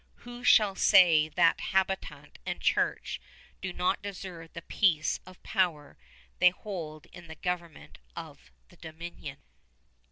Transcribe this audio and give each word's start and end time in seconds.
Who 0.25 0.43
shall 0.43 0.73
say 0.73 1.29
that 1.29 1.59
habitant 1.59 2.39
and 2.43 2.59
church 2.59 3.21
do 3.61 3.71
not 3.71 4.01
deserve 4.01 4.51
the 4.53 4.63
place 4.63 5.19
of 5.27 5.43
power 5.43 5.95
they 6.39 6.49
hold 6.49 7.05
in 7.13 7.27
the 7.27 7.35
government 7.35 7.99
of 8.15 8.49
the 8.69 8.77
Dominion? 8.77 9.37